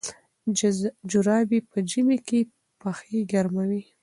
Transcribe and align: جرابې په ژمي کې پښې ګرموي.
جرابې 1.11 1.59
په 1.71 1.77
ژمي 1.91 2.17
کې 2.27 2.39
پښې 2.81 3.19
ګرموي. 3.31 3.81